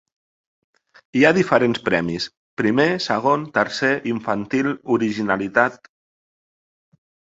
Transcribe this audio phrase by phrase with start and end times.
[1.19, 2.27] Hi ha diferents premis:
[2.63, 5.83] primer, segon, tercer, infantil, originalitat.